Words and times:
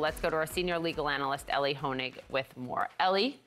Let's 0.00 0.20
go 0.20 0.28
to 0.28 0.34
our 0.34 0.46
senior 0.46 0.76
legal 0.76 1.08
analyst, 1.08 1.46
Elie 1.50 1.72
Honig, 1.72 2.14
with 2.28 2.48
more. 2.56 2.88
Elie, 2.98 3.38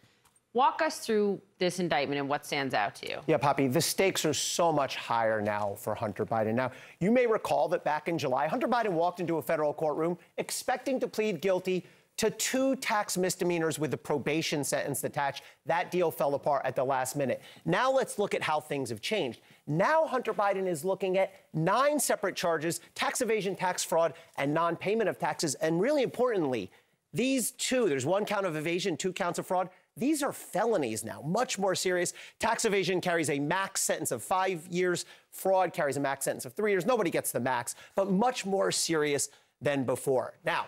walk 0.54 0.81
us 0.81 1.00
through 1.00 1.42
this 1.59 1.81
indictment 1.81 2.21
and 2.21 2.29
what 2.29 2.46
stands 2.46 2.73
out 2.73 2.96
to 2.96 3.09
you. 3.09 3.20
Yeah, 3.27 3.35
Poppy, 3.35 3.67
the 3.67 3.81
stakes 3.81 4.23
are 4.23 4.33
so 4.33 4.71
much 4.71 4.96
higher 4.96 5.41
now 5.41 5.75
for 5.78 5.94
Hunter 5.94 6.25
Biden. 6.25 6.54
Now, 6.54 6.71
you 7.02 7.12
may 7.12 7.28
recall 7.28 7.68
that 7.68 7.83
back 7.83 8.07
in 8.07 8.18
July, 8.18 8.47
Hunter 8.47 8.70
Biden 8.70 8.91
walked 8.91 9.20
into 9.20 9.39
a 9.39 9.41
federal 9.41 9.73
courtroom 9.73 10.18
expecting 10.38 11.02
to 11.02 11.07
plead 11.10 11.41
guilty 11.41 11.86
to 12.18 12.32
two 12.32 12.76
tax 12.76 13.15
misdemeanors 13.15 13.78
with 13.79 13.94
a 13.94 13.97
probation 13.97 14.63
sentence 14.63 15.04
attached. 15.04 15.44
That 15.65 15.92
deal 15.92 16.12
fell 16.12 16.34
apart 16.34 16.63
at 16.66 16.76
the 16.76 16.84
last 16.84 17.16
minute. 17.16 17.41
Now 17.63 17.91
let's 17.91 18.18
look 18.18 18.34
at 18.34 18.41
how 18.41 18.59
things 18.59 18.90
have 18.90 19.02
changed. 19.02 19.41
Now 19.68 20.08
Hunter 20.08 20.34
Biden 20.34 20.68
is 20.68 20.84
looking 20.84 21.18
at 21.18 21.34
nine 21.54 22.00
separate 22.00 22.36
charges 22.36 22.82
tax 22.95 23.22
evasion, 23.22 23.55
tax 23.55 23.84
fraud, 23.84 24.14
and 24.38 24.54
non 24.54 24.76
payment 24.76 25.09
of 25.09 25.20
taxes. 25.20 25.55
And 25.55 25.80
really 25.80 26.02
importantly, 26.02 26.72
these 27.14 27.52
two 27.52 27.88
there's 27.88 28.05
one 28.05 28.26
count 28.26 28.46
of 28.46 28.55
evasion, 28.55 28.98
two 28.98 29.13
counts 29.13 29.38
of 29.40 29.46
fraud. 29.46 29.70
These 29.96 30.22
are 30.22 30.32
felonies 30.32 31.04
now, 31.04 31.22
much 31.22 31.58
more 31.58 31.74
serious. 31.74 32.13
Tax 32.40 32.66
evasion 32.66 33.02
carries 33.02 33.32
a 33.32 33.40
max 33.40 33.82
sentence 33.82 34.12
of 34.12 34.22
five 34.22 34.68
years, 34.68 35.05
fraud 35.32 35.74
carries 35.74 35.98
a 35.98 35.99
max 35.99 36.26
sentence 36.26 36.46
of 36.46 36.54
three 36.54 36.72
years. 36.72 36.86
Nobody 36.86 37.10
gets 37.10 37.32
the 37.32 37.40
max, 37.40 37.74
but 37.96 38.12
much 38.12 38.46
more 38.46 38.72
serious 38.72 39.30
than 39.60 39.86
before. 39.86 40.36
Now, 40.46 40.68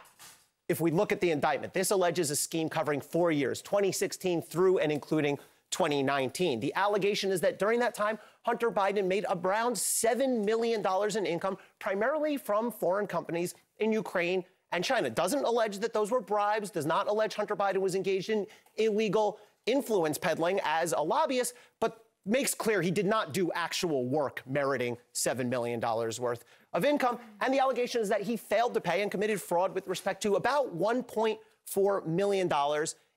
if 0.70 0.80
we 0.80 0.92
look 0.92 1.12
at 1.12 1.20
the 1.20 1.32
indictment, 1.32 1.74
this 1.74 1.92
alleges 1.92 2.30
a 2.30 2.36
scheme 2.36 2.70
covering 2.70 3.02
four 3.02 3.32
years, 3.32 3.62
2016 3.64 4.44
through 4.44 4.78
and 4.78 4.92
including 4.92 5.38
2019. 5.72 6.60
The 6.60 6.74
allegation 6.76 7.32
is 7.32 7.42
that 7.42 7.60
during 7.60 7.80
that 7.80 7.94
time, 7.94 8.18
Hunter 8.44 8.72
Biden 8.72 9.06
made 9.06 9.26
around 9.30 9.74
$7 9.74 10.46
million 10.46 10.86
in 11.18 11.26
income, 11.26 11.58
primarily 11.80 12.38
from 12.38 12.72
foreign 12.72 13.08
companies 13.08 13.56
in 13.80 13.92
Ukraine 13.92 14.46
and 14.72 14.84
China. 14.84 15.10
Doesn't 15.10 15.44
allege 15.44 15.80
that 15.80 15.94
those 15.94 16.12
were 16.12 16.22
bribes, 16.22 16.70
does 16.70 16.86
not 16.86 17.08
allege 17.08 17.34
Hunter 17.34 17.56
Biden 17.56 17.78
was 17.78 17.96
engaged 17.96 18.30
in 18.30 18.46
illegal 18.78 19.40
influence 19.66 20.18
peddling 20.18 20.60
as 20.64 20.94
a 20.94 21.02
lobbyist, 21.02 21.54
but 21.80 22.06
makes 22.30 22.54
clear 22.54 22.82
he 22.82 22.92
did 22.92 23.06
not 23.06 23.34
do 23.34 23.52
actual 23.54 24.06
work 24.06 24.44
meriting 24.48 24.98
$7 25.14 25.48
million 25.48 25.80
worth 25.80 26.46
of 26.74 26.86
income. 26.86 27.20
And 27.42 27.54
the 27.54 27.60
allegation 27.60 28.02
is 28.02 28.10
that 28.10 28.22
he 28.22 28.38
failed 28.38 28.74
to 28.76 28.82
pay 28.82 29.02
and 29.02 29.12
committed 29.12 29.42
fraud 29.42 29.74
with 29.74 29.88
respect 29.88 30.22
to 30.24 30.36
about 30.36 30.78
$1.4 30.78 32.06
million 32.06 32.52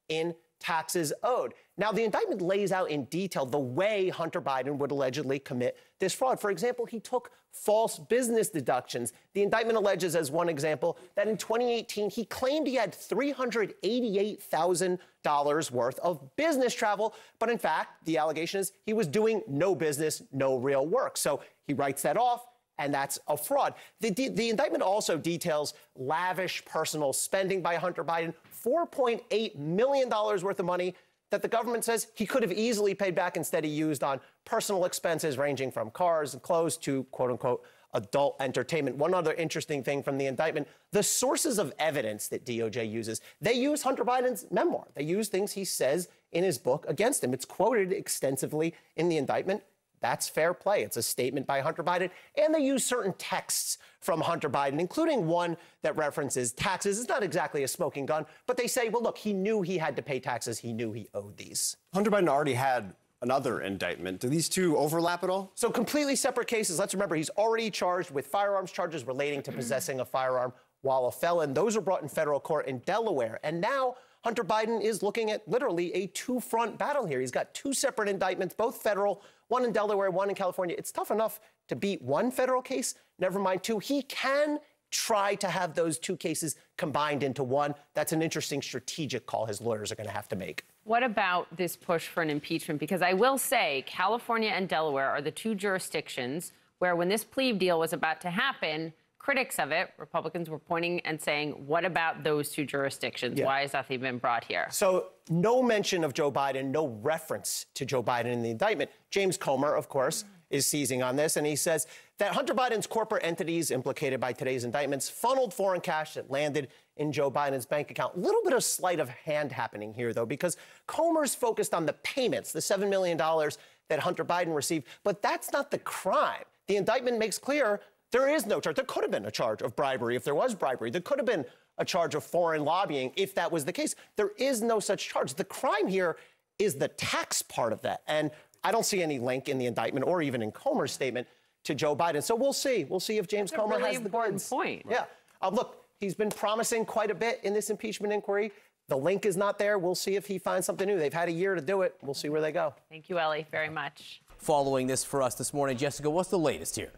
in 0.09 0.35
taxes 0.63 1.13
owed. 1.23 1.53
Now, 1.77 1.93
the 1.93 2.05
indictment 2.05 2.41
lays 2.41 2.73
out 2.73 2.91
in 2.91 3.05
detail 3.07 3.45
the 3.45 3.59
way 3.59 4.09
Hunter 4.09 4.41
Biden 4.41 4.79
would 4.79 4.91
allegedly 4.91 5.39
commit 5.39 5.77
this 6.01 6.15
fraud. 6.15 6.41
For 6.41 6.51
example, 6.51 6.87
he 6.87 7.01
took 7.01 7.33
false 7.53 7.99
business 7.99 8.49
deductions. 8.49 9.13
The 9.35 9.43
indictment 9.43 9.77
alleges, 9.77 10.17
as 10.17 10.31
one 10.31 10.49
example, 10.49 10.97
that 11.17 11.29
in 11.29 11.37
2018 11.37 12.09
he 12.09 12.25
claimed 12.25 12.67
he 12.67 12.77
had 12.77 12.93
$388,000 12.93 15.71
worth 15.71 15.99
of 15.99 16.35
business 16.37 16.73
travel, 16.73 17.15
but 17.39 17.51
in 17.51 17.59
fact, 17.59 18.07
the 18.07 18.17
allegation 18.17 18.61
is 18.61 18.73
he 18.87 18.95
was 18.95 19.07
doing 19.07 19.43
no 19.47 19.75
business, 19.75 20.23
no 20.33 20.57
real 20.57 20.87
work. 20.87 21.19
So 21.19 21.43
he 21.67 21.75
writes 21.75 22.01
that 22.03 22.17
off 22.17 22.47
and 22.85 22.93
that's 22.93 23.19
a 23.29 23.37
fraud. 23.37 23.75
The, 24.01 24.11
the, 24.11 24.51
indictment 24.51 24.83
also 24.83 25.17
details 25.17 25.75
lavish 25.97 26.65
personal 26.65 27.13
spending 27.13 27.63
by 27.63 27.77
Hunter 27.77 28.05
Biden, 28.05 28.35
$4.8 28.65 29.57
million 29.57 30.09
worth 30.09 30.59
of 30.59 30.67
money 30.67 30.95
that 31.31 31.43
the 31.43 31.49
government 31.49 31.85
says 31.85 32.09
he 32.15 32.27
could 32.27 32.43
have 32.43 32.53
easily 32.53 32.95
paid 32.95 33.15
back. 33.15 33.37
Instead, 33.37 33.65
he 33.65 33.71
used 33.71 34.03
on 34.05 34.21
personal 34.45 34.85
expenses 34.85 35.39
ranging 35.39 35.71
from 35.71 35.91
cars 35.91 36.35
and 36.35 36.43
clothes 36.43 36.77
to 36.79 37.05
quote 37.05 37.31
unquote 37.31 37.65
adult 37.95 38.37
entertainment. 38.41 38.97
One 38.97 39.15
other 39.15 39.35
interesting 39.35 39.83
thing 39.83 40.03
from 40.03 40.19
the 40.19 40.27
indictment 40.27 40.69
the 40.93 41.03
sources 41.03 41.59
of 41.59 41.73
evidence 41.79 42.29
that 42.29 42.45
DOJ 42.45 42.91
uses, 42.91 43.21
they 43.41 43.55
use 43.55 43.83
Hunter 43.83 44.05
Biden's 44.05 44.47
memoir. 44.51 44.87
They 44.95 45.05
use 45.05 45.29
things 45.29 45.53
he 45.53 45.65
says 45.65 46.09
in 46.33 46.45
his 46.45 46.59
book 46.59 46.85
against 46.89 47.25
him. 47.25 47.33
It's 47.33 47.45
quoted 47.45 47.93
extensively 47.93 48.75
in 48.97 49.09
the 49.09 49.17
indictment. 49.17 49.63
That's 50.03 50.29
fair 50.29 50.53
play. 50.53 50.83
It's 50.83 50.97
a 50.97 51.03
statement 51.03 51.47
by 51.47 51.61
Hunter 51.61 51.83
Biden. 51.83 52.11
And 52.37 52.55
they 52.55 52.61
use 52.61 52.85
certain 52.85 53.15
texts 53.15 53.79
from 54.01 54.21
Hunter 54.21 54.51
Biden, 54.51 54.81
including 54.81 55.27
one 55.27 55.57
that 55.83 55.97
references 55.97 56.53
taxes. 56.53 56.99
It's 56.99 57.09
not 57.09 57.23
exactly 57.23 57.63
a 57.63 57.69
smoking 57.69 58.05
gun, 58.05 58.27
but 58.47 58.57
they 58.57 58.67
say, 58.67 58.89
well, 58.89 59.03
look, 59.03 59.17
he 59.17 59.33
knew 59.33 59.63
he 59.63 59.79
had 59.79 59.97
to 59.97 60.03
pay 60.03 60.21
taxes. 60.21 60.59
He 60.59 60.73
knew 60.73 60.93
he 60.93 61.09
owed 61.15 61.37
these. 61.37 61.77
Hunter 61.95 62.11
Biden 62.11 62.29
already 62.29 62.55
had 62.55 62.95
another 63.23 63.61
indictment. 63.61 64.21
Do 64.21 64.29
these 64.29 64.49
two 64.49 64.77
overlap 64.77 65.23
at 65.23 65.31
all? 65.31 65.53
So, 65.55 65.71
completely 65.71 66.17
separate 66.17 66.49
cases. 66.49 66.79
Let's 66.79 66.93
remember, 66.93 67.15
he's 67.15 67.31
already 67.31 67.71
charged 67.71 68.11
with 68.11 68.27
firearms 68.27 68.73
charges 68.73 69.05
relating 69.07 69.43
to 69.43 69.53
possessing 69.53 70.01
a 70.01 70.05
firearm 70.05 70.53
while 70.83 71.07
a 71.07 71.13
felon. 71.13 71.55
Those 71.55 71.77
are 71.77 71.81
brought 71.81 72.03
in 72.03 72.09
federal 72.09 72.41
court 72.41 72.67
in 72.67 72.79
Delaware. 72.81 73.39
And 73.45 73.61
now, 73.61 73.95
Hunter 74.25 74.45
Biden 74.45 74.81
is 74.81 75.03
looking 75.03 75.31
at 75.31 75.47
literally 75.49 75.93
a 75.95 76.07
two 76.09 76.39
front 76.39 76.79
battle 76.79 77.07
here. 77.07 77.21
He's 77.21 77.33
got 77.33 77.53
two 77.55 77.73
separate 77.73 78.09
indictments, 78.09 78.55
both 78.55 78.83
federal, 78.83 79.23
one 79.53 79.65
in 79.67 79.73
Delaware, 79.73 80.11
one 80.11 80.31
in 80.31 80.35
California. 80.35 80.75
It's 80.79 80.91
tough 80.91 81.11
enough 81.11 81.39
to 81.69 81.77
beat 81.77 82.01
one 82.01 82.31
federal 82.31 82.63
case, 82.63 82.95
never 83.19 83.39
mind 83.39 83.63
two. 83.63 83.79
He 83.79 84.03
can 84.03 84.59
try 84.91 85.35
to 85.37 85.49
have 85.49 85.75
those 85.75 85.99
two 85.99 86.17
cases 86.17 86.57
combined 86.79 87.23
into 87.23 87.45
one. 87.45 87.75
That's 87.95 88.13
an 88.13 88.23
interesting 88.23 88.63
strategic 88.63 89.27
call 89.27 89.45
his 89.45 89.61
lawyers 89.61 89.93
are 89.93 89.95
going 89.95 90.09
to 90.09 90.13
have 90.13 90.29
to 90.29 90.37
make. 90.37 90.65
What 90.85 91.03
about 91.03 91.55
this 91.55 91.77
push 91.77 92.09
for 92.09 92.23
an 92.23 92.31
impeachment? 92.31 92.81
Because 92.81 93.03
I 93.03 93.13
will 93.13 93.37
say 93.37 93.85
California 93.87 94.51
and 94.51 94.69
Delaware 94.69 95.11
are 95.11 95.21
the 95.21 95.31
two 95.31 95.55
jurisdictions 95.55 96.53
where, 96.79 96.97
when 96.97 97.09
this 97.09 97.23
plea 97.23 97.53
deal 97.53 97.79
was 97.79 97.93
about 97.93 98.21
to 98.23 98.31
happen, 98.31 98.93
critics 99.23 99.61
of 99.61 99.71
it, 99.71 99.91
Republicans 99.99 100.51
were 100.51 100.59
pointing 100.59 100.99
and 101.01 101.21
saying, 101.21 101.53
what 101.67 101.85
about 101.85 102.25
those 102.25 102.51
two 102.51 102.67
jurisdictions? 102.67 103.39
Yeah. 103.39 103.47
Why 103.47 103.61
has 103.61 103.71
that 103.71 103.87
even 103.89 104.19
brought 104.19 104.43
here? 104.43 104.67
So, 104.71 105.11
no 105.31 105.63
mention 105.63 106.03
of 106.03 106.13
Joe 106.13 106.31
Biden, 106.31 106.67
no 106.67 106.89
reference 106.89 107.67
to 107.75 107.87
Joe 107.87 108.03
Biden 108.03 108.27
in 108.27 108.43
the 108.43 108.51
indictment. 108.51 108.91
James 109.11 109.37
Comer, 109.37 109.75
of 109.75 109.89
course, 109.89 110.25
is 110.51 110.67
seizing 110.67 111.03
on 111.03 111.15
this, 111.15 111.37
and 111.37 111.47
he 111.47 111.55
says 111.55 111.87
that 112.19 112.33
Hunter 112.33 112.53
Biden's 112.53 112.87
corporate 112.87 113.25
entities 113.25 113.71
implicated 113.71 114.21
by 114.21 114.33
today's 114.33 114.65
indictments 114.65 115.09
funneled 115.09 115.55
foreign 115.55 115.81
cash 115.81 116.15
that 116.15 116.29
landed 116.29 116.69
in 116.97 117.13
Joe 117.13 117.31
Biden's 117.31 117.65
bank 117.65 117.91
account. 117.93 118.17
A 118.17 118.19
little 118.19 118.43
bit 118.43 118.53
of 118.53 118.65
sleight 118.65 118.99
of 119.01 119.09
hand 119.09 119.53
happening 119.53 119.95
here, 119.95 120.13
though, 120.13 120.27
because 120.27 120.57
Comer's 120.87 121.35
focused 121.35 121.73
on 121.73 121.87
the 121.87 121.95
payments, 121.95 122.53
the 122.53 122.61
$7 122.61 122.91
million 122.91 123.17
that 123.17 124.01
Hunter 124.01 124.25
Biden 124.25 124.55
received, 124.55 124.87
but 125.05 125.23
that's 125.23 125.53
not 125.53 125.71
the 125.71 125.79
crime. 125.79 126.45
The 126.67 126.77
indictment 126.77 127.19
makes 127.19 127.39
clear 127.39 127.81
there 128.13 128.29
is 128.29 128.47
no 128.47 128.61
charge. 128.61 128.77
There 128.77 128.85
could 128.85 129.03
have 129.03 129.11
been 129.11 129.27
a 129.27 129.31
charge 129.31 129.63
of 129.63 129.75
bribery 129.75 130.15
if 130.17 130.23
there 130.23 130.35
was 130.35 130.55
bribery. 130.55 130.91
There 130.91 131.01
could 131.01 131.19
have 131.19 131.27
been 131.27 131.45
a 131.79 131.85
charge 131.85 132.15
of 132.15 132.23
foreign 132.23 132.65
lobbying 132.65 133.13
if 133.17 133.35
that 133.35 133.51
was 133.51 133.65
the 133.65 133.73
case. 133.73 133.95
There 134.17 134.31
is 134.39 134.63
no 134.63 134.79
such 134.79 135.09
charge. 135.09 135.35
The 135.35 135.45
crime 135.45 135.89
here 135.89 136.17
is 136.59 136.75
the 136.75 136.89
tax 136.89 137.43
part 137.43 137.73
of 137.73 137.81
that. 137.83 138.03
And 138.07 138.31
I 138.63 138.71
don't 138.71 138.85
see 138.85 139.03
any 139.03 139.19
link 139.19 139.49
in 139.49 139.59
the 139.59 139.67
indictment 139.67 140.07
or 140.07 140.23
even 140.23 140.43
in 140.43 140.53
Comer's 140.53 140.93
statement 140.93 141.27
to 141.65 141.75
Joe 141.75 141.97
Biden. 141.97 142.23
So 142.23 142.37
we'll 142.37 142.53
see. 142.53 142.85
We'll 142.85 143.01
see 143.01 143.17
if 143.19 143.27
James 143.27 143.51
That's 143.51 143.61
Comer 143.61 143.77
really 143.79 143.95
has 143.95 143.99
the 143.99 144.05
important 144.05 144.47
point. 144.49 144.85
Yeah. 144.89 145.05
Uh, 145.41 145.49
look, 145.49 145.85
he's 145.99 146.15
been 146.15 146.31
promising 146.31 146.85
quite 146.85 147.11
a 147.11 147.15
bit 147.15 147.41
in 147.43 147.55
this 147.55 147.71
impeachment 147.71 148.13
inquiry. 148.13 148.53
The 148.89 148.97
link 148.97 149.25
is 149.25 149.37
not 149.37 149.59
there. 149.59 149.79
We'll 149.79 149.95
see 149.95 150.17
if 150.17 150.27
he 150.27 150.39
finds 150.39 150.67
something 150.67 150.87
new. 150.87 150.99
They've 150.99 151.13
had 151.13 151.29
a 151.29 151.33
year 151.33 151.55
to 151.55 151.63
do 151.63 151.83
it. 151.83 151.97
We'll 152.03 152.15
see 152.15 152.29
where 152.29 152.43
they 152.43 152.53
go. 152.53 152.75
Thank 152.91 153.09
you, 153.09 153.19
Elie, 153.19 153.47
very 153.51 153.71
much. 153.71 154.21
Following 154.37 154.87
this 154.87 155.03
for 155.03 155.23
us 155.23 155.35
this 155.35 155.55
morning, 155.55 155.77
Jessica, 155.79 156.11
what's 156.11 156.29
the 156.29 156.39
latest 156.39 156.77
here? 156.77 156.91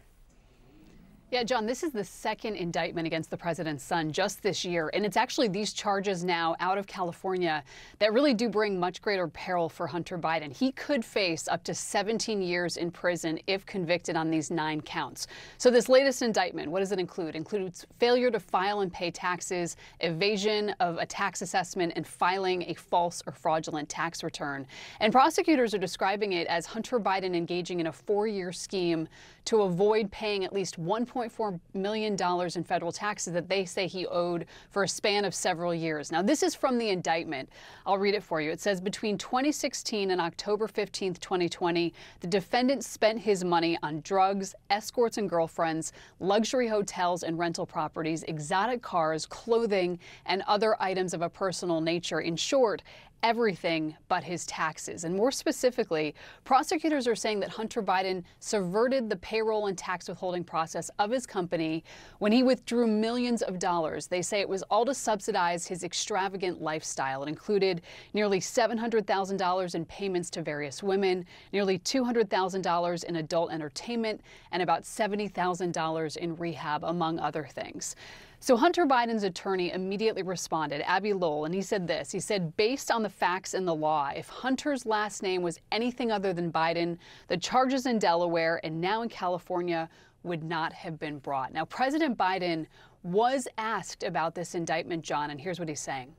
Yeah, 1.31 1.43
John, 1.43 1.65
this 1.65 1.81
is 1.81 1.91
the 1.91 2.03
second 2.03 2.55
indictment 2.55 3.07
against 3.07 3.31
the 3.31 3.37
president's 3.37 3.83
son 3.83 4.11
just 4.11 4.43
this 4.43 4.63
year. 4.63 4.91
And 4.93 5.03
it's 5.03 5.17
actually 5.17 5.47
these 5.47 5.73
charges 5.73 6.23
now 6.23 6.55
out 6.59 6.77
of 6.77 6.85
California 6.85 7.63
that 7.97 8.13
really 8.13 8.35
do 8.35 8.47
bring 8.47 8.79
much 8.79 9.01
greater 9.01 9.27
peril 9.27 9.67
for 9.67 9.87
Hunter 9.87 10.19
Biden. 10.19 10.55
He 10.55 10.71
could 10.73 11.03
face 11.03 11.47
up 11.47 11.63
to 11.63 11.73
17 11.73 12.43
years 12.43 12.77
in 12.77 12.91
prison 12.91 13.39
if 13.47 13.65
convicted 13.65 14.15
on 14.15 14.29
these 14.29 14.51
nine 14.51 14.81
counts. 14.81 15.25
So, 15.57 15.71
this 15.71 15.89
latest 15.89 16.21
indictment, 16.21 16.69
what 16.69 16.81
does 16.81 16.91
it 16.91 16.99
include? 16.99 17.29
It 17.29 17.37
includes 17.37 17.87
failure 17.97 18.29
to 18.29 18.39
file 18.39 18.81
and 18.81 18.93
pay 18.93 19.09
taxes, 19.09 19.77
evasion 20.01 20.75
of 20.79 20.99
a 20.99 21.07
tax 21.07 21.41
assessment, 21.41 21.93
and 21.95 22.05
filing 22.05 22.69
a 22.69 22.75
false 22.75 23.23
or 23.25 23.33
fraudulent 23.33 23.89
tax 23.89 24.23
return. 24.23 24.67
And 24.99 25.11
prosecutors 25.11 25.73
are 25.73 25.79
describing 25.79 26.33
it 26.33 26.45
as 26.45 26.67
Hunter 26.67 26.99
Biden 26.99 27.35
engaging 27.35 27.79
in 27.79 27.87
a 27.87 27.91
four 27.91 28.27
year 28.27 28.51
scheme 28.51 29.07
to 29.45 29.61
avoid 29.61 30.11
paying 30.11 30.43
at 30.43 30.53
least 30.53 30.77
$1.4 31.15 31.59
million 31.73 32.17
in 32.55 32.63
federal 32.63 32.91
taxes 32.91 33.33
that 33.33 33.47
they 33.47 33.65
say 33.65 33.87
he 33.87 34.05
owed 34.07 34.45
for 34.69 34.83
a 34.83 34.87
span 34.87 35.25
of 35.25 35.33
several 35.33 35.73
years. 35.73 36.11
Now, 36.11 36.21
this 36.21 36.43
is 36.43 36.53
from 36.53 36.77
the 36.77 36.89
indictment. 36.89 37.49
I'll 37.85 37.97
read 37.97 38.13
it 38.13 38.23
for 38.23 38.41
you. 38.41 38.51
It 38.51 38.59
says 38.59 38.81
between 38.81 39.17
2016 39.17 40.11
and 40.11 40.19
October 40.19 40.67
15, 40.67 41.15
2020, 41.15 41.93
the 42.19 42.27
defendant 42.27 42.83
spent 42.83 43.19
his 43.19 43.43
money 43.43 43.77
on 43.81 44.01
drugs, 44.01 44.53
escorts 44.69 45.17
and 45.17 45.29
girlfriends, 45.29 45.93
luxury 46.19 46.67
hotels 46.67 47.23
and 47.23 47.39
rental 47.39 47.65
properties, 47.65 48.23
exotic 48.23 48.81
cars, 48.81 49.25
clothing, 49.25 49.97
and 50.25 50.43
other 50.47 50.75
items 50.81 51.13
of 51.13 51.21
a 51.21 51.29
personal 51.29 51.79
nature. 51.79 52.19
In 52.19 52.35
short, 52.35 52.81
everything 53.23 53.95
but 54.07 54.23
his 54.23 54.45
taxes. 54.45 55.03
And 55.03 55.15
more 55.15 55.31
specifically, 55.31 56.13
prosecutors 56.43 57.07
are 57.07 57.15
saying 57.15 57.39
that 57.39 57.49
Hunter 57.49 57.81
Biden 57.81 58.23
subverted 58.39 59.09
the 59.09 59.15
payroll 59.17 59.67
and 59.67 59.77
tax 59.77 60.07
withholding 60.07 60.43
process 60.43 60.89
of 60.99 61.11
his 61.11 61.25
company 61.25 61.83
when 62.19 62.31
he 62.31 62.43
withdrew 62.43 62.87
millions 62.87 63.41
of 63.41 63.59
dollars. 63.59 64.07
They 64.07 64.21
say 64.21 64.41
it 64.41 64.49
was 64.49 64.63
all 64.63 64.85
to 64.85 64.93
subsidize 64.93 65.65
his 65.67 65.83
extravagant 65.83 66.61
lifestyle. 66.61 67.23
It 67.23 67.29
included 67.29 67.81
nearly 68.13 68.39
$700,000 68.39 69.75
in 69.75 69.85
payments 69.85 70.29
to 70.31 70.41
various 70.41 70.83
women, 70.83 71.25
nearly 71.51 71.79
$200,000 71.79 73.03
in 73.03 73.15
adult 73.15 73.51
entertainment, 73.51 74.21
and 74.51 74.61
about 74.61 74.83
$70,000 74.83 76.17
in 76.17 76.35
rehab, 76.35 76.83
among 76.83 77.19
other 77.19 77.47
things. 77.51 77.95
So 78.45 78.55
Hunter 78.55 78.85
Biden's 78.85 79.23
attorney 79.23 79.71
immediately 79.71 80.21
responded, 80.21 80.87
Abbe 80.87 81.13
Lowell, 81.13 81.45
and 81.45 81.55
he 81.55 81.63
said 81.63 81.87
this. 81.87 82.11
He 82.11 82.19
said, 82.19 82.55
based 82.57 82.91
on 82.91 83.01
the 83.01 83.09
facts 83.09 83.55
and 83.55 83.67
the 83.67 83.73
law, 83.73 84.11
if 84.15 84.29
Hunter's 84.29 84.85
last 84.85 85.23
name 85.23 85.41
was 85.41 85.59
anything 85.71 86.11
other 86.11 86.31
than 86.31 86.51
Biden, 86.51 86.99
the 87.27 87.37
charges 87.37 87.87
in 87.87 87.97
Delaware 87.97 88.61
and 88.63 88.79
now 88.79 89.01
in 89.01 89.09
California 89.09 89.89
would 90.21 90.43
not 90.43 90.73
have 90.73 90.99
been 90.99 91.17
brought. 91.17 91.53
Now, 91.53 91.65
President 91.65 92.19
Biden 92.19 92.67
was 93.01 93.47
asked 93.57 94.03
about 94.03 94.35
this 94.35 94.53
indictment, 94.53 95.01
John, 95.03 95.31
and 95.31 95.41
here's 95.41 95.57
what 95.57 95.67
he's 95.67 95.79
saying. 95.79 96.13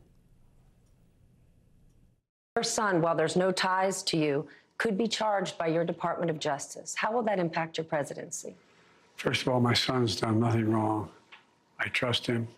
Your 2.57 2.65
son, 2.65 3.01
while 3.03 3.15
there's 3.15 3.37
no 3.37 3.53
ties 3.53 4.03
to 4.03 4.17
you, 4.17 4.49
could 4.79 4.99
be 4.99 5.07
charged 5.07 5.57
by 5.59 5.69
your 5.69 5.85
Department 5.85 6.33
of 6.33 6.41
Justice. 6.41 6.93
How 6.97 7.13
will 7.13 7.23
that 7.23 7.39
impact 7.39 7.79
your 7.79 7.85
presidency? 7.85 8.57
First 9.15 9.43
of 9.43 9.49
all, 9.49 9.61
my 9.61 9.75
son's 9.75 10.17
done 10.17 10.41
nothing 10.41 10.73
wrong. 10.73 11.09
I 11.79 11.89
trust 11.89 12.27
him. 12.27 12.49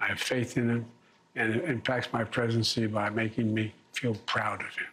I 0.00 0.06
have 0.06 0.20
faith 0.20 0.56
in 0.56 0.68
him. 0.68 0.86
And 1.34 1.54
it 1.54 1.64
impacts 1.64 2.12
my 2.12 2.24
presidency 2.24 2.86
by 2.86 3.10
making 3.10 3.52
me 3.52 3.72
feel 3.92 4.14
proud 4.26 4.60
of 4.60 4.74
him. 4.74 4.86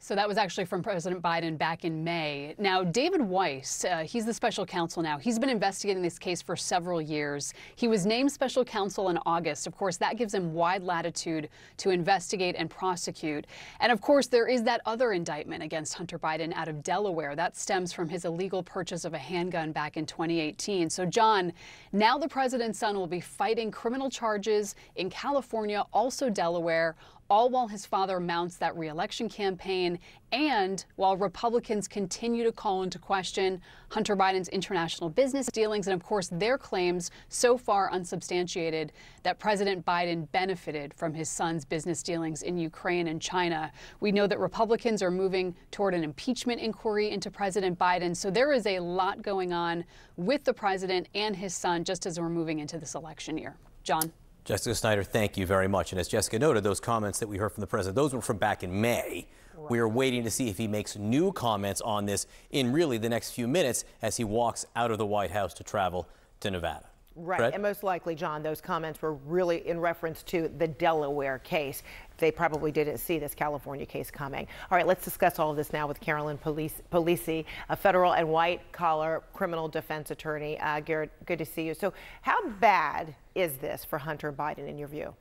So 0.00 0.14
that 0.14 0.28
was 0.28 0.38
actually 0.38 0.64
from 0.64 0.80
President 0.80 1.20
Biden 1.20 1.58
back 1.58 1.84
in 1.84 2.04
May. 2.04 2.54
Now, 2.56 2.84
David 2.84 3.20
Weiss, 3.20 3.84
uh, 3.84 4.04
he's 4.04 4.24
the 4.24 4.32
special 4.32 4.64
counsel 4.64 5.02
now. 5.02 5.18
He's 5.18 5.40
been 5.40 5.48
investigating 5.48 6.02
this 6.02 6.20
case 6.20 6.40
for 6.40 6.54
several 6.54 7.02
years. 7.02 7.52
He 7.74 7.88
was 7.88 8.06
named 8.06 8.30
special 8.30 8.64
counsel 8.64 9.08
in 9.08 9.18
August. 9.26 9.66
Of 9.66 9.76
course, 9.76 9.96
that 9.96 10.16
gives 10.16 10.32
him 10.32 10.54
wide 10.54 10.84
latitude 10.84 11.48
to 11.78 11.90
investigate 11.90 12.54
and 12.56 12.70
prosecute. 12.70 13.48
And 13.80 13.90
of 13.90 14.00
course, 14.00 14.28
there 14.28 14.46
is 14.46 14.62
that 14.62 14.80
other 14.86 15.12
indictment 15.12 15.64
against 15.64 15.94
Hunter 15.94 16.18
Biden 16.18 16.52
out 16.54 16.68
of 16.68 16.84
Delaware. 16.84 17.34
That 17.34 17.56
stems 17.56 17.92
from 17.92 18.08
his 18.08 18.24
illegal 18.24 18.62
purchase 18.62 19.04
of 19.04 19.14
a 19.14 19.18
handgun 19.18 19.72
back 19.72 19.96
in 19.96 20.06
2018. 20.06 20.90
So, 20.90 21.06
John, 21.06 21.52
now 21.90 22.16
the 22.18 22.28
president's 22.28 22.78
son 22.78 22.96
will 22.96 23.08
be 23.08 23.20
fighting 23.20 23.72
criminal 23.72 24.08
charges 24.08 24.76
in 24.94 25.10
California, 25.10 25.84
also 25.92 26.30
Delaware 26.30 26.94
all 27.30 27.50
while 27.50 27.68
his 27.68 27.84
father 27.84 28.18
mounts 28.18 28.56
that 28.56 28.76
reelection 28.76 29.28
campaign 29.28 29.98
and 30.32 30.84
while 30.96 31.16
Republicans 31.16 31.86
continue 31.86 32.42
to 32.44 32.52
call 32.52 32.82
into 32.82 32.98
question 32.98 33.60
Hunter 33.90 34.16
Biden's 34.16 34.48
international 34.48 35.10
business 35.10 35.46
dealings 35.46 35.86
and, 35.86 35.94
of 35.94 36.06
course, 36.06 36.28
their 36.28 36.56
claims, 36.56 37.10
so 37.28 37.58
far 37.58 37.90
unsubstantiated, 37.90 38.92
that 39.22 39.38
President 39.38 39.84
Biden 39.84 40.30
benefited 40.32 40.94
from 40.94 41.14
his 41.14 41.28
son's 41.28 41.64
business 41.64 42.02
dealings 42.02 42.42
in 42.42 42.56
Ukraine 42.58 43.08
and 43.08 43.20
China. 43.20 43.72
We 44.00 44.12
know 44.12 44.26
that 44.26 44.38
Republicans 44.38 45.02
are 45.02 45.10
moving 45.10 45.54
toward 45.70 45.94
an 45.94 46.04
impeachment 46.04 46.60
inquiry 46.60 47.10
into 47.10 47.30
President 47.30 47.78
Biden. 47.78 48.16
So 48.16 48.30
there 48.30 48.52
is 48.52 48.66
a 48.66 48.80
lot 48.80 49.22
going 49.22 49.52
on 49.52 49.84
with 50.16 50.44
the 50.44 50.54
president 50.54 51.08
and 51.14 51.36
his 51.36 51.54
son 51.54 51.84
just 51.84 52.06
as 52.06 52.18
we're 52.18 52.28
moving 52.28 52.58
into 52.58 52.78
this 52.78 52.94
election 52.94 53.36
year. 53.38 53.56
John. 53.82 54.12
Jessica 54.48 54.74
Schneider, 54.74 55.04
thank 55.04 55.36
you 55.36 55.44
very 55.44 55.68
much. 55.68 55.92
And 55.92 56.00
as 56.00 56.08
Jessica 56.08 56.38
noted, 56.38 56.64
those 56.64 56.80
comments 56.80 57.18
that 57.18 57.28
we 57.28 57.36
heard 57.36 57.52
from 57.52 57.60
the 57.60 57.66
president, 57.66 57.96
those 57.96 58.14
were 58.14 58.22
from 58.22 58.38
back 58.38 58.62
in 58.62 58.80
May. 58.80 59.28
We 59.68 59.78
are 59.78 59.86
waiting 59.86 60.24
to 60.24 60.30
see 60.30 60.48
if 60.48 60.56
he 60.56 60.66
makes 60.66 60.96
new 60.96 61.32
comments 61.32 61.82
on 61.82 62.06
this 62.06 62.26
in 62.50 62.72
really 62.72 62.96
the 62.96 63.10
next 63.10 63.32
few 63.32 63.46
minutes 63.46 63.84
as 64.00 64.16
he 64.16 64.24
walks 64.24 64.64
out 64.74 64.90
of 64.90 64.96
the 64.96 65.04
White 65.04 65.32
House 65.32 65.52
to 65.52 65.64
travel 65.64 66.08
to 66.40 66.50
Nevada. 66.50 66.87
Right, 67.20 67.52
and 67.52 67.62
most 67.62 67.82
likely, 67.82 68.14
John, 68.14 68.42
those 68.42 68.60
comments 68.60 69.02
were 69.02 69.14
really 69.14 69.66
in 69.66 69.80
reference 69.80 70.22
to 70.24 70.48
the 70.58 70.68
Delaware 70.68 71.40
case. 71.40 71.82
They 72.18 72.30
probably 72.30 72.70
didn't 72.70 72.98
see 72.98 73.18
this 73.18 73.34
California 73.34 73.86
case 73.86 74.10
coming. 74.10 74.46
All 74.70 74.76
right, 74.76 74.86
let's 74.86 75.04
discuss 75.04 75.38
all 75.38 75.50
of 75.50 75.56
this 75.56 75.72
now 75.72 75.86
with 75.86 76.00
Carolyn 76.00 76.38
Polisi, 76.38 77.44
a 77.68 77.76
federal 77.76 78.14
and 78.14 78.28
white 78.28 78.60
collar 78.72 79.22
criminal 79.32 79.68
defense 79.68 80.10
attorney. 80.10 80.58
Uh, 80.60 80.80
Garrett, 80.80 81.10
good 81.26 81.38
to 81.38 81.44
see 81.44 81.62
you. 81.62 81.74
So, 81.74 81.92
how 82.22 82.48
bad 82.60 83.14
is 83.34 83.56
this 83.56 83.84
for 83.84 83.98
Hunter 83.98 84.32
Biden 84.32 84.68
in 84.68 84.78
your 84.78 84.88
view? 84.88 85.14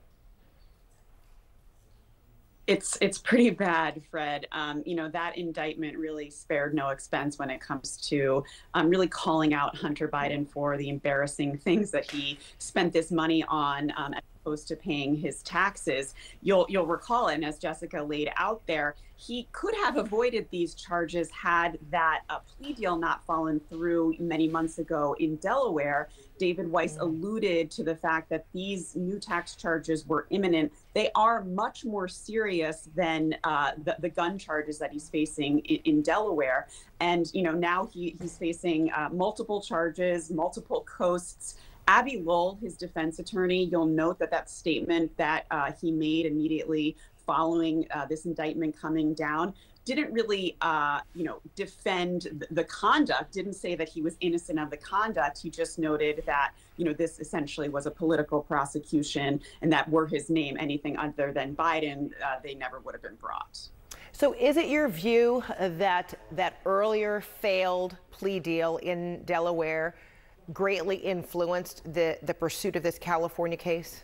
It's 2.67 2.97
it's 2.99 3.17
pretty 3.17 3.49
bad, 3.49 4.01
Fred. 4.11 4.45
Um, 4.51 4.83
you 4.85 4.95
know 4.95 5.09
that 5.09 5.37
indictment 5.37 5.97
really 5.97 6.29
spared 6.29 6.73
no 6.73 6.89
expense 6.89 7.39
when 7.39 7.49
it 7.49 7.61
comes 7.61 7.97
to 8.09 8.43
um, 8.73 8.89
really 8.89 9.07
calling 9.07 9.53
out 9.53 9.75
Hunter 9.75 10.07
Biden 10.07 10.47
for 10.47 10.77
the 10.77 10.89
embarrassing 10.89 11.57
things 11.57 11.91
that 11.91 12.11
he 12.11 12.37
spent 12.59 12.93
this 12.93 13.09
money 13.09 13.43
on. 13.47 13.91
Um, 13.95 14.13
opposed 14.47 14.67
to 14.69 14.75
paying 14.75 15.15
his 15.15 15.43
taxes, 15.43 16.15
you'll 16.41 16.65
you'll 16.69 16.85
recall, 16.85 17.27
and 17.27 17.43
as 17.43 17.59
Jessica 17.59 18.01
laid 18.01 18.31
out 18.37 18.61
there, 18.65 18.95
he 19.17 19.47
could 19.51 19.75
have 19.75 19.97
avoided 19.97 20.47
these 20.51 20.75
charges 20.75 21.29
had 21.31 21.79
that 21.89 22.21
uh, 22.29 22.39
plea 22.39 22.73
deal 22.73 22.97
not 22.97 23.25
fallen 23.25 23.59
through 23.59 24.15
many 24.19 24.47
months 24.47 24.77
ago 24.77 25.15
in 25.19 25.35
Delaware. 25.37 26.07
David 26.37 26.71
Weiss 26.71 26.97
mm. 26.97 27.01
alluded 27.01 27.71
to 27.71 27.83
the 27.83 27.95
fact 27.95 28.29
that 28.29 28.45
these 28.53 28.95
new 28.95 29.19
tax 29.19 29.55
charges 29.55 30.05
were 30.05 30.27
imminent. 30.29 30.71
They 30.93 31.09
are 31.15 31.43
much 31.43 31.83
more 31.83 32.07
serious 32.07 32.89
than 32.95 33.35
uh, 33.43 33.71
the, 33.83 33.95
the, 33.99 34.09
gun 34.09 34.37
charges 34.37 34.77
that 34.77 34.91
he's 34.91 35.09
facing 35.09 35.59
in, 35.59 35.79
in, 35.85 36.01
Delaware. 36.03 36.67
And, 36.99 37.29
you 37.33 37.41
know, 37.41 37.53
now 37.53 37.89
he, 37.91 38.15
he's 38.21 38.37
facing 38.37 38.91
uh, 38.91 39.09
multiple 39.11 39.61
charges, 39.61 40.29
multiple 40.29 40.85
coasts. 40.87 41.57
Abbe 41.87 42.17
Lowell, 42.17 42.57
his 42.61 42.75
defense 42.75 43.19
attorney, 43.19 43.63
you'll 43.65 43.85
note 43.85 44.19
that 44.19 44.31
that 44.31 44.49
statement 44.49 45.15
that 45.17 45.45
uh, 45.51 45.71
he 45.79 45.91
made 45.91 46.25
immediately 46.25 46.97
following 47.25 47.85
uh, 47.91 48.05
this 48.05 48.25
indictment 48.25 48.79
coming 48.79 49.13
down 49.13 49.53
didn't 49.87 50.11
really, 50.11 50.57
uh, 50.59 50.99
you 51.15 51.23
know, 51.23 51.39
defend 51.55 52.45
the 52.51 52.63
conduct, 52.65 53.31
didn't 53.31 53.53
say 53.53 53.73
that 53.73 53.87
he 53.87 54.01
was 54.01 54.17
innocent 54.19 54.59
of 54.59 54.69
the 54.69 54.75
conduct. 54.75 55.41
He 55.41 55.49
just 55.49 55.79
noted 55.79 56.23
that, 56.25 56.51
you 56.75 56.83
know, 56.83 56.91
this 56.91 57.19
essentially 57.19 57.69
was 57.69 57.85
a 57.85 57.91
political 57.91 58.41
prosecution 58.41 59.39
and 59.61 59.71
that 59.71 59.89
were 59.89 60.05
his 60.05 60.29
name 60.29 60.57
anything 60.59 60.97
other 60.97 61.31
than 61.31 61.55
Biden, 61.55 62.11
uh, 62.21 62.35
they 62.43 62.53
never 62.53 62.81
would 62.81 62.95
have 62.95 63.01
been 63.01 63.15
brought. 63.15 63.59
So 64.11 64.33
is 64.33 64.57
it 64.57 64.67
your 64.67 64.89
view 64.89 65.43
that 65.57 66.19
that 66.31 66.59
earlier 66.65 67.21
failed 67.21 67.95
plea 68.11 68.41
deal 68.41 68.77
in 68.77 69.23
Delaware 69.23 69.95
greatly 70.53 70.95
influenced 70.95 71.83
the, 71.93 72.17
the 72.23 72.33
pursuit 72.33 72.75
of 72.75 72.83
this 72.83 72.97
California 72.97 73.57
case? 73.57 74.03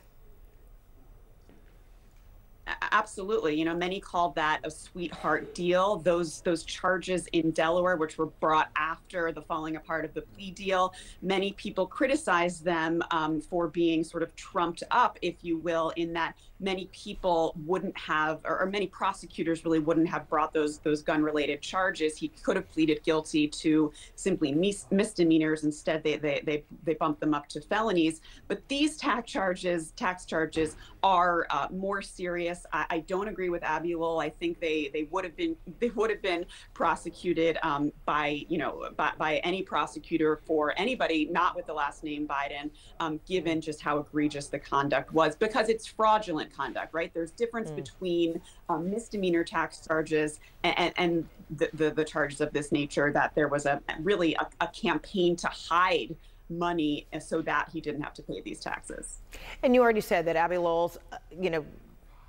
Absolutely. 2.93 3.57
You 3.59 3.65
know, 3.65 3.75
many 3.75 3.99
called 3.99 4.35
that 4.35 4.61
a 4.63 4.71
sweetheart 4.71 5.53
deal. 5.53 5.97
Those 5.97 6.39
those 6.41 6.63
charges 6.63 7.27
in 7.33 7.51
Delaware, 7.51 7.97
which 7.97 8.17
were 8.17 8.27
brought 8.27 8.69
after 8.77 9.33
the 9.33 9.41
falling 9.41 9.75
apart 9.75 10.05
of 10.05 10.13
the 10.13 10.21
plea 10.21 10.51
deal, 10.51 10.93
many 11.21 11.51
people 11.53 11.85
criticized 11.85 12.63
them 12.63 13.03
um, 13.11 13.41
for 13.41 13.67
being 13.67 14.01
sort 14.03 14.23
of 14.23 14.33
trumped 14.37 14.83
up, 14.91 15.19
if 15.21 15.35
you 15.41 15.57
will, 15.57 15.89
in 15.97 16.13
that 16.13 16.35
many 16.61 16.87
people 16.93 17.53
wouldn't 17.65 17.97
have, 17.97 18.39
or, 18.45 18.61
or 18.61 18.65
many 18.67 18.87
prosecutors 18.87 19.65
really 19.65 19.79
wouldn't 19.79 20.07
have 20.07 20.29
brought 20.29 20.53
those 20.53 20.77
those 20.79 21.01
gun-related 21.01 21.61
charges. 21.61 22.15
He 22.15 22.29
could 22.29 22.55
have 22.55 22.71
pleaded 22.71 23.03
guilty 23.03 23.47
to 23.47 23.91
simply 24.15 24.53
mis- 24.53 24.87
misdemeanors. 24.89 25.65
Instead, 25.65 26.01
they, 26.03 26.15
they 26.15 26.41
they 26.45 26.63
they 26.85 26.93
bumped 26.93 27.19
them 27.19 27.33
up 27.33 27.49
to 27.49 27.59
felonies. 27.59 28.21
But 28.47 28.65
these 28.69 28.95
tax 28.95 29.29
charges, 29.29 29.91
tax 29.97 30.25
charges, 30.25 30.77
are 31.01 31.45
uh, 31.49 31.67
more 31.69 32.01
serious. 32.01 32.52
I, 32.71 32.85
I, 32.89 32.99
don't 32.99 33.27
agree 33.27 33.49
with 33.49 33.63
Lowell. 33.63 34.19
I 34.19 34.29
think 34.29 34.59
they 34.59 34.89
they 34.93 35.03
would 35.11 35.23
have 35.23 35.35
been 35.35 35.55
they 35.79 35.89
would 35.89 36.09
have 36.09 36.21
been 36.21 36.45
prosecuted 36.73 37.57
um, 37.63 37.91
by 38.05 38.45
you 38.49 38.57
know 38.57 38.89
by, 38.95 39.11
by, 39.17 39.37
any 39.37 39.61
prosecutor 39.61 40.39
for 40.45 40.73
anybody 40.77 41.27
not 41.31 41.55
with 41.55 41.65
the 41.65 41.73
last 41.73 42.03
name 42.03 42.27
Biden, 42.27 42.69
um, 42.99 43.19
given 43.27 43.61
just 43.61 43.81
how 43.81 43.97
egregious 43.97 44.47
the 44.47 44.59
conduct 44.59 45.13
was 45.13 45.35
because 45.35 45.69
it's 45.69 45.85
fraudulent 45.85 46.55
conduct, 46.55 46.93
right? 46.93 47.13
There's 47.13 47.31
difference 47.31 47.71
mm. 47.71 47.75
between 47.77 48.41
um, 48.69 48.89
misdemeanor 48.89 49.43
tax 49.43 49.85
charges 49.85 50.39
and, 50.63 50.93
and 50.97 51.27
the, 51.57 51.69
the, 51.73 51.91
the, 51.91 52.05
charges 52.05 52.41
of 52.41 52.53
this 52.53 52.71
nature 52.71 53.11
that 53.11 53.33
there 53.35 53.47
was 53.47 53.65
a 53.65 53.81
really 53.99 54.35
a, 54.35 54.47
a 54.61 54.67
campaign 54.67 55.35
to 55.37 55.47
hide 55.47 56.15
money 56.49 57.07
so 57.19 57.41
that 57.41 57.69
he 57.71 57.81
didn't 57.81 58.01
have 58.01 58.13
to 58.13 58.21
pay 58.21 58.41
these 58.41 58.59
taxes. 58.59 59.19
And 59.63 59.73
you 59.73 59.81
already 59.81 60.01
said 60.01 60.25
that 60.25 60.35
Abbe 60.35 60.57
Lowell's, 60.57 60.97
uh, 61.11 61.17
you 61.39 61.49
know, 61.49 61.65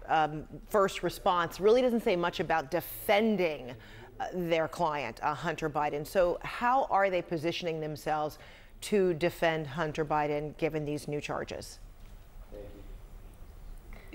um, 0.09 0.45
first 0.69 1.03
response 1.03 1.61
really 1.61 1.83
doesn't 1.83 2.03
say 2.03 2.17
much 2.17 2.41
about 2.41 2.71
defending 2.71 3.75
uh, 4.21 4.27
their 4.33 4.69
client, 4.69 5.21
uh, 5.23 5.35
Hunter 5.35 5.69
Biden. 5.69 6.07
So 6.07 6.39
how 6.43 6.85
are 6.91 7.11
they 7.11 7.23
positioning 7.23 7.81
themselves 7.81 8.39
to 8.83 9.15
defend 9.15 9.67
Hunter 9.67 10.05
Biden 10.05 10.57
given 10.59 10.85
these 10.85 11.09
new 11.09 11.21
charges? 11.21 11.79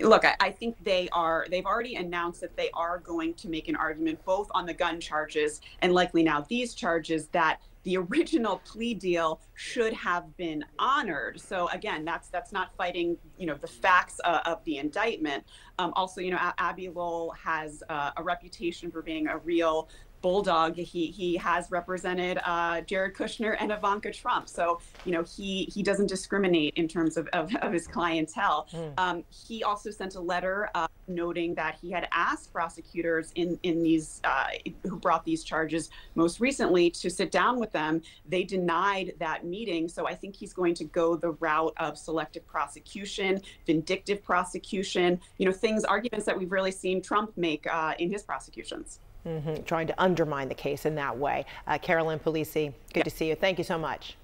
look, 0.08 0.24
I, 0.24 0.34
I, 0.40 0.50
think 0.50 0.82
they 0.82 1.08
are, 1.12 1.46
they've 1.50 1.66
already 1.66 1.96
announced 1.96 2.40
that 2.40 2.56
they 2.56 2.70
are 2.72 2.98
going 2.98 3.34
to 3.34 3.48
make 3.48 3.68
an 3.68 3.76
argument 3.76 4.24
both 4.24 4.48
on 4.52 4.66
the 4.66 4.74
gun 4.74 5.00
charges 5.00 5.60
and 5.82 5.92
likely 5.92 6.22
now 6.22 6.46
these 6.48 6.74
charges 6.74 7.26
that 7.28 7.60
the 7.84 7.96
original 7.96 8.58
plea 8.64 8.94
deal 8.94 9.40
should 9.54 9.92
have 9.92 10.36
been 10.36 10.64
honored. 10.78 11.40
So 11.40 11.68
again, 11.68 12.04
that's 12.04 12.28
that's 12.28 12.52
not 12.52 12.74
fighting, 12.76 13.16
you 13.38 13.46
know, 13.46 13.54
the 13.54 13.66
facts 13.66 14.20
uh, 14.24 14.40
of 14.46 14.62
the 14.64 14.78
indictment. 14.78 15.44
Um, 15.78 15.92
also, 15.96 16.20
you 16.20 16.30
know, 16.30 16.52
Abbe 16.58 16.88
Lowell 16.88 17.34
has 17.42 17.82
uh, 17.88 18.10
a 18.16 18.22
reputation 18.22 18.90
for 18.90 19.02
being 19.02 19.28
a 19.28 19.38
real 19.38 19.88
bulldog. 20.22 20.76
He 20.76 21.06
he 21.06 21.36
has 21.36 21.70
represented 21.70 22.38
uh, 22.44 22.80
Jared 22.82 23.14
Kushner 23.14 23.56
and 23.58 23.72
Ivanka 23.72 24.12
Trump, 24.12 24.48
so 24.48 24.80
you 25.04 25.12
know 25.12 25.22
he 25.22 25.64
he 25.72 25.82
doesn't 25.82 26.06
discriminate 26.06 26.74
in 26.76 26.88
terms 26.88 27.16
of 27.16 27.28
of, 27.32 27.54
of 27.56 27.72
his 27.72 27.86
clientele. 27.86 28.68
Mm. 28.72 28.92
Um, 28.98 29.24
he 29.30 29.62
also 29.62 29.90
sent 29.90 30.14
a 30.14 30.20
letter 30.20 30.70
uh, 30.74 30.88
noting 31.08 31.54
that 31.54 31.76
he 31.80 31.90
had 31.90 32.08
asked 32.12 32.52
prosecutors 32.52 33.32
in 33.34 33.58
in 33.62 33.82
these 33.82 34.20
uh, 34.24 34.48
who 34.84 34.96
brought 34.96 35.24
these 35.24 35.44
charges 35.44 35.90
most 36.14 36.40
recently 36.40 36.90
to 36.90 37.10
sit 37.10 37.30
down 37.30 37.58
with 37.58 37.72
them. 37.72 38.02
They 38.28 38.44
denied 38.44 39.14
that 39.18 39.44
meeting, 39.44 39.88
so 39.88 40.06
I 40.06 40.14
think 40.14 40.36
he's 40.36 40.52
going 40.52 40.74
to 40.74 40.84
go 40.84 41.16
the 41.16 41.32
route 41.32 41.74
of 41.78 41.98
selective 41.98 42.46
prosecution, 42.46 43.40
vindictive 43.66 44.22
prosecution. 44.22 45.20
You 45.38 45.46
know, 45.46 45.52
things 45.52 45.84
arguments 45.84 46.26
that 46.26 46.38
we've 46.38 46.52
really 46.52 46.72
seen 46.72 47.02
Trump 47.02 47.36
make 47.36 47.66
uh, 47.66 47.94
in 47.98 48.10
his 48.10 48.22
prosecutions. 48.22 49.00
Mm 49.24 49.42
-hmm. 49.42 49.64
Trying 49.64 49.86
to 49.86 49.94
undermine 50.04 50.48
the 50.48 50.54
case 50.54 50.88
in 50.88 50.94
that 50.94 51.18
way. 51.18 51.44
Uh, 51.66 51.78
Carolyn 51.78 52.18
Puglisi, 52.18 52.64
good 52.64 52.96
yeah. 52.96 53.04
to 53.04 53.10
see 53.10 53.26
you. 53.26 53.36
Thank 53.36 53.58
you 53.58 53.64
so 53.64 53.78
much. 53.78 54.16